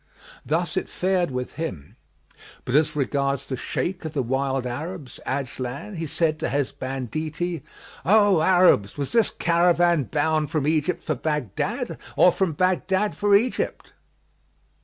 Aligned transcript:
Thus 0.43 0.77
it 0.77 0.89
fared 0.89 1.29
with 1.29 1.53
him; 1.61 1.95
but 2.65 2.73
as 2.73 2.95
regards 2.95 3.45
the 3.47 3.55
Shaykh 3.55 4.03
of 4.03 4.13
the 4.13 4.23
wild 4.23 4.65
Arabs, 4.65 5.19
Ajlan, 5.27 5.97
he 5.97 6.07
said 6.07 6.39
to 6.39 6.49
his 6.49 6.71
banditti, 6.71 7.61
"O 8.03 8.41
Arabs, 8.41 8.97
was 8.97 9.11
this 9.11 9.29
caravan 9.29 10.05
bound 10.05 10.49
from 10.49 10.65
Egypt 10.65 11.03
for 11.03 11.13
Baghdad 11.13 11.99
or 12.15 12.31
from 12.31 12.53
Baghdad 12.53 13.15
for 13.15 13.35
Egypt?" 13.35 13.93